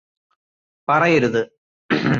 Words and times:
പറയരുത് 0.89 1.41